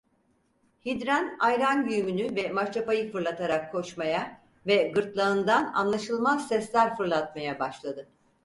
[0.85, 8.09] Hinden ayran güğümünü ve maşrapayı fırlatarak koşmaya ve gırtlağından anlaşılmaz sesler fırlatmaya başladı.